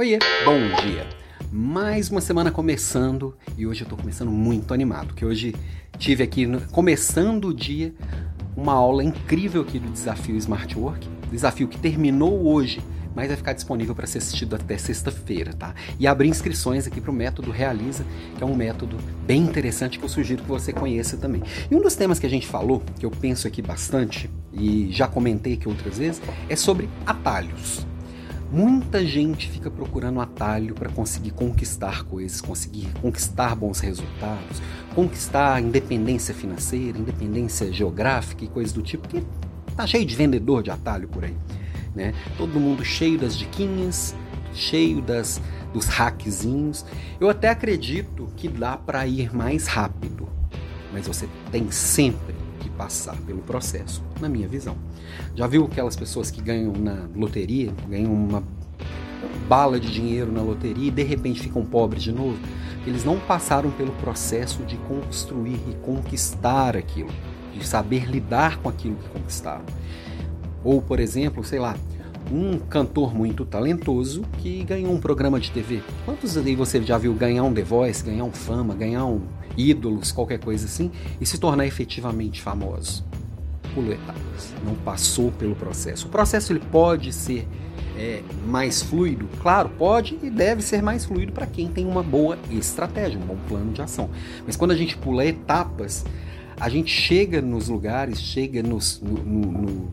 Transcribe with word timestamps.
Oiê, 0.00 0.18
bom 0.46 0.58
dia! 0.82 1.06
Mais 1.52 2.08
uma 2.08 2.22
semana 2.22 2.50
começando 2.50 3.36
e 3.58 3.66
hoje 3.66 3.82
eu 3.84 3.86
tô 3.86 3.98
começando 3.98 4.30
muito 4.30 4.72
animado, 4.72 5.12
que 5.12 5.26
hoje 5.26 5.54
tive 5.98 6.24
aqui, 6.24 6.46
começando 6.72 7.48
o 7.48 7.54
dia, 7.54 7.92
uma 8.56 8.72
aula 8.72 9.04
incrível 9.04 9.60
aqui 9.60 9.78
do 9.78 9.90
desafio 9.90 10.36
Smart 10.38 10.74
Work, 10.78 11.06
desafio 11.30 11.68
que 11.68 11.76
terminou 11.78 12.46
hoje, 12.46 12.80
mas 13.14 13.28
vai 13.28 13.36
ficar 13.36 13.52
disponível 13.52 13.94
para 13.94 14.06
ser 14.06 14.16
assistido 14.16 14.56
até 14.56 14.78
sexta-feira, 14.78 15.52
tá? 15.52 15.74
E 15.98 16.06
abrir 16.06 16.30
inscrições 16.30 16.86
aqui 16.86 16.98
para 16.98 17.10
o 17.10 17.14
método 17.14 17.50
Realiza, 17.50 18.06
que 18.38 18.42
é 18.42 18.46
um 18.46 18.56
método 18.56 18.96
bem 19.26 19.42
interessante 19.42 19.98
que 19.98 20.04
eu 20.06 20.08
sugiro 20.08 20.40
que 20.40 20.48
você 20.48 20.72
conheça 20.72 21.18
também. 21.18 21.42
E 21.70 21.74
um 21.74 21.82
dos 21.82 21.94
temas 21.94 22.18
que 22.18 22.24
a 22.24 22.30
gente 22.30 22.46
falou, 22.46 22.82
que 22.98 23.04
eu 23.04 23.10
penso 23.10 23.46
aqui 23.46 23.60
bastante 23.60 24.30
e 24.50 24.88
já 24.90 25.06
comentei 25.06 25.52
aqui 25.52 25.68
outras 25.68 25.98
vezes, 25.98 26.22
é 26.48 26.56
sobre 26.56 26.88
atalhos. 27.04 27.89
Muita 28.52 29.06
gente 29.06 29.48
fica 29.48 29.70
procurando 29.70 30.20
atalho 30.20 30.74
para 30.74 30.90
conseguir 30.90 31.30
conquistar 31.30 32.02
coisas, 32.02 32.40
conseguir 32.40 32.88
conquistar 33.00 33.54
bons 33.54 33.78
resultados, 33.78 34.60
conquistar 34.92 35.62
independência 35.62 36.34
financeira, 36.34 36.98
independência 36.98 37.72
geográfica 37.72 38.44
e 38.44 38.48
coisas 38.48 38.72
do 38.72 38.82
tipo, 38.82 39.06
porque 39.06 39.24
tá 39.76 39.86
cheio 39.86 40.04
de 40.04 40.16
vendedor 40.16 40.64
de 40.64 40.70
atalho 40.72 41.06
por 41.06 41.24
aí. 41.24 41.36
Né? 41.94 42.12
Todo 42.36 42.58
mundo 42.58 42.84
cheio 42.84 43.16
das 43.16 43.38
diquinhas, 43.38 44.16
cheio 44.52 45.00
das, 45.00 45.40
dos 45.72 45.86
hackzinhos. 45.86 46.84
Eu 47.20 47.30
até 47.30 47.50
acredito 47.50 48.28
que 48.36 48.48
dá 48.48 48.76
para 48.76 49.06
ir 49.06 49.32
mais 49.32 49.68
rápido, 49.68 50.28
mas 50.92 51.06
você 51.06 51.28
tem 51.52 51.70
sempre 51.70 52.32
que 52.32 52.39
passar 52.80 53.14
pelo 53.26 53.42
processo, 53.42 54.02
na 54.22 54.26
minha 54.26 54.48
visão. 54.48 54.74
Já 55.34 55.46
viu 55.46 55.66
aquelas 55.66 55.94
pessoas 55.94 56.30
que 56.30 56.40
ganham 56.40 56.72
na 56.72 57.06
loteria, 57.14 57.70
ganham 57.86 58.10
uma 58.10 58.42
bala 59.46 59.78
de 59.78 59.92
dinheiro 59.92 60.32
na 60.32 60.40
loteria 60.40 60.88
e 60.88 60.90
de 60.90 61.02
repente 61.02 61.42
ficam 61.42 61.62
pobres 61.62 62.02
de 62.02 62.10
novo? 62.10 62.38
Eles 62.86 63.04
não 63.04 63.20
passaram 63.20 63.70
pelo 63.70 63.92
processo 63.92 64.62
de 64.62 64.78
construir 64.78 65.60
e 65.68 65.74
conquistar 65.82 66.74
aquilo, 66.74 67.10
de 67.52 67.66
saber 67.66 68.06
lidar 68.06 68.56
com 68.62 68.70
aquilo 68.70 68.96
que 68.96 69.10
conquistaram. 69.10 69.66
Ou, 70.64 70.80
por 70.80 71.00
exemplo, 71.00 71.44
sei 71.44 71.58
lá, 71.58 71.76
um 72.30 72.58
cantor 72.58 73.14
muito 73.14 73.44
talentoso 73.44 74.22
que 74.38 74.62
ganhou 74.64 74.92
um 74.92 75.00
programa 75.00 75.38
de 75.40 75.50
TV. 75.50 75.82
Quantos 76.04 76.36
aí 76.36 76.54
você 76.54 76.80
já 76.82 76.98
viu 76.98 77.12
ganhar 77.14 77.44
um 77.44 77.52
The 77.52 77.62
Voice, 77.62 78.04
ganhar 78.04 78.24
um 78.24 78.32
fama, 78.32 78.74
ganhar 78.74 79.04
um 79.04 79.22
ídolos, 79.56 80.12
qualquer 80.12 80.38
coisa 80.38 80.66
assim, 80.66 80.90
e 81.20 81.26
se 81.26 81.38
tornar 81.38 81.66
efetivamente 81.66 82.40
famoso? 82.40 83.04
Pulou 83.74 83.92
etapas, 83.92 84.54
não 84.64 84.74
passou 84.74 85.30
pelo 85.32 85.54
processo. 85.54 86.06
O 86.06 86.10
processo 86.10 86.52
ele 86.52 86.60
pode 86.60 87.12
ser 87.12 87.46
é, 87.96 88.22
mais 88.46 88.82
fluido? 88.82 89.28
Claro, 89.42 89.68
pode 89.70 90.18
e 90.22 90.30
deve 90.30 90.62
ser 90.62 90.82
mais 90.82 91.04
fluido 91.04 91.32
para 91.32 91.46
quem 91.46 91.68
tem 91.68 91.86
uma 91.86 92.02
boa 92.02 92.38
estratégia, 92.50 93.18
um 93.18 93.26
bom 93.26 93.38
plano 93.48 93.72
de 93.72 93.82
ação. 93.82 94.10
Mas 94.46 94.56
quando 94.56 94.70
a 94.70 94.76
gente 94.76 94.96
pula 94.96 95.24
etapas, 95.24 96.04
a 96.58 96.68
gente 96.68 96.90
chega 96.90 97.40
nos 97.40 97.68
lugares, 97.68 98.20
chega 98.20 98.62
nos, 98.62 99.00
no, 99.00 99.14
no, 99.14 99.52
no, 99.52 99.92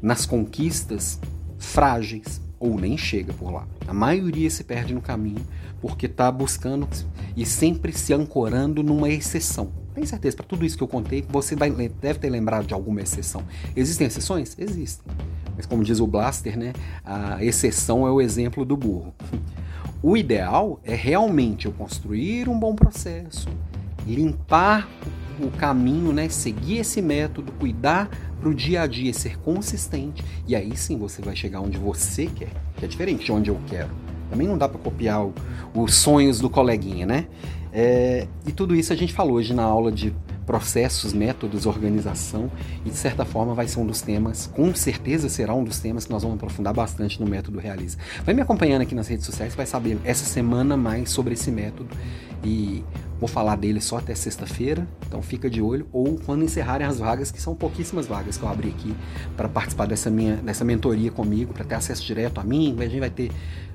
nas 0.00 0.24
conquistas 0.24 1.20
frágeis 1.58 2.40
ou 2.58 2.78
nem 2.78 2.96
chega 2.96 3.32
por 3.32 3.52
lá. 3.52 3.66
A 3.86 3.92
maioria 3.92 4.48
se 4.50 4.64
perde 4.64 4.94
no 4.94 5.00
caminho 5.00 5.44
porque 5.80 6.06
está 6.06 6.30
buscando 6.30 6.88
e 7.36 7.46
sempre 7.46 7.92
se 7.92 8.12
ancorando 8.12 8.82
numa 8.82 9.08
exceção. 9.08 9.70
Tenho 9.94 10.06
certeza, 10.06 10.36
para 10.36 10.46
tudo 10.46 10.64
isso 10.64 10.76
que 10.76 10.82
eu 10.82 10.88
contei, 10.88 11.24
você 11.28 11.56
vai, 11.56 11.70
deve 11.70 12.18
ter 12.18 12.30
lembrado 12.30 12.66
de 12.66 12.74
alguma 12.74 13.00
exceção. 13.00 13.42
Existem 13.76 14.06
exceções? 14.06 14.56
Existem. 14.58 15.04
Mas 15.56 15.66
como 15.66 15.82
diz 15.82 15.98
o 15.98 16.06
Blaster, 16.06 16.56
né, 16.56 16.72
a 17.04 17.44
exceção 17.44 18.06
é 18.06 18.10
o 18.10 18.20
exemplo 18.20 18.64
do 18.64 18.76
burro. 18.76 19.12
O 20.00 20.16
ideal 20.16 20.80
é 20.84 20.94
realmente 20.94 21.66
eu 21.66 21.72
construir 21.72 22.48
um 22.48 22.58
bom 22.58 22.74
processo, 22.74 23.48
limpar 24.06 24.88
o 25.40 25.50
caminho, 25.50 26.12
né, 26.12 26.28
seguir 26.28 26.78
esse 26.78 27.02
método, 27.02 27.50
cuidar 27.52 28.08
para 28.38 28.48
o 28.48 28.54
dia 28.54 28.82
a 28.82 28.86
dia 28.86 29.12
ser 29.12 29.38
consistente 29.38 30.24
e 30.46 30.54
aí 30.54 30.76
sim 30.76 30.96
você 30.96 31.20
vai 31.22 31.34
chegar 31.34 31.60
onde 31.60 31.78
você 31.78 32.26
quer, 32.26 32.52
que 32.76 32.84
é 32.84 32.88
diferente 32.88 33.24
de 33.24 33.32
onde 33.32 33.50
eu 33.50 33.58
quero. 33.66 33.90
Também 34.30 34.46
não 34.46 34.58
dá 34.58 34.68
para 34.68 34.78
copiar 34.78 35.24
o, 35.24 35.34
os 35.74 35.94
sonhos 35.94 36.38
do 36.38 36.50
coleguinha, 36.50 37.06
né? 37.06 37.26
É, 37.72 38.26
e 38.46 38.52
tudo 38.52 38.74
isso 38.74 38.92
a 38.92 38.96
gente 38.96 39.12
falou 39.12 39.34
hoje 39.34 39.54
na 39.54 39.62
aula 39.62 39.92
de 39.92 40.14
processos, 40.48 41.12
métodos, 41.12 41.66
organização 41.66 42.50
e 42.82 42.88
de 42.88 42.96
certa 42.96 43.22
forma 43.22 43.52
vai 43.52 43.68
ser 43.68 43.80
um 43.80 43.86
dos 43.86 44.00
temas, 44.00 44.46
com 44.46 44.74
certeza 44.74 45.28
será 45.28 45.54
um 45.54 45.62
dos 45.62 45.78
temas 45.78 46.06
que 46.06 46.10
nós 46.10 46.22
vamos 46.22 46.36
aprofundar 46.36 46.72
bastante 46.72 47.20
no 47.20 47.26
método 47.26 47.58
Realiza. 47.58 47.98
Vai 48.24 48.34
me 48.34 48.40
acompanhando 48.40 48.80
aqui 48.80 48.94
nas 48.94 49.08
redes 49.08 49.26
sociais, 49.26 49.54
vai 49.54 49.66
saber 49.66 49.98
essa 50.04 50.24
semana 50.24 50.74
mais 50.74 51.10
sobre 51.10 51.34
esse 51.34 51.50
método 51.50 51.94
e 52.42 52.82
vou 53.18 53.28
falar 53.28 53.56
dele 53.56 53.80
só 53.80 53.98
até 53.98 54.14
sexta-feira, 54.14 54.86
então 55.06 55.20
fica 55.22 55.50
de 55.50 55.60
olho 55.60 55.86
ou 55.92 56.18
quando 56.24 56.44
encerrarem 56.44 56.86
as 56.86 56.98
vagas, 56.98 57.30
que 57.30 57.40
são 57.40 57.54
pouquíssimas 57.54 58.06
vagas 58.06 58.36
que 58.36 58.42
eu 58.42 58.48
abri 58.48 58.68
aqui 58.68 58.94
para 59.36 59.48
participar 59.48 59.86
dessa 59.86 60.10
minha 60.10 60.36
dessa 60.36 60.64
mentoria 60.64 61.10
comigo, 61.10 61.52
para 61.52 61.64
ter 61.64 61.74
acesso 61.74 62.04
direto 62.04 62.40
a 62.40 62.44
mim, 62.44 62.76
a 62.78 62.82
gente 62.84 63.00
vai 63.00 63.10
ter 63.10 63.30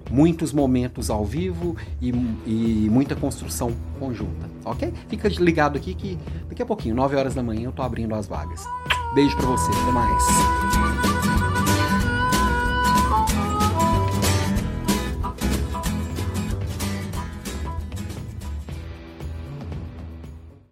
muitos 0.09 0.51
momentos 0.53 1.09
ao 1.09 1.25
vivo 1.25 1.75
e, 2.01 2.09
e, 2.45 2.89
muita 2.91 3.15
construção 3.15 3.73
conjunta, 3.99 4.49
ok? 4.65 4.93
Fica 5.07 5.27
ligado 5.29 5.77
aqui 5.77 5.93
que 5.93 6.17
daqui 6.49 6.61
a 6.61 6.65
pouquinho, 6.65 6.95
9 6.95 7.15
horas 7.15 7.33
da 7.33 7.43
manhã, 7.43 7.65
eu 7.65 7.71
tô 7.71 7.81
abrindo 7.81 8.13
as 8.13 8.27
vagas. 8.27 8.65
Beijo 9.13 9.35
para 9.37 9.47
você, 9.47 9.71
até 9.71 9.91
mais. 9.91 11.32